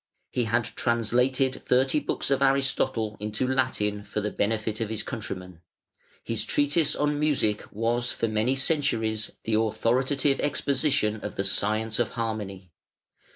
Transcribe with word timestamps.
He 0.31 0.45
had 0.45 0.63
translated 0.63 1.61
thirty 1.63 1.99
books 1.99 2.31
of 2.31 2.41
Aristotle 2.41 3.15
into 3.19 3.47
Latin 3.47 4.03
for 4.03 4.19
the 4.19 4.31
benefit 4.31 4.81
of 4.81 4.89
his 4.89 5.03
countrymen; 5.03 5.61
his 6.23 6.43
treatise 6.43 6.95
on 6.95 7.19
Music 7.19 7.71
was 7.71 8.11
for 8.11 8.27
many 8.27 8.55
centuries 8.55 9.29
the 9.43 9.53
authoritative 9.53 10.39
exposition 10.39 11.17
of 11.17 11.35
the 11.35 11.43
science 11.43 11.99
of 11.99 12.13
harmony. 12.17 12.71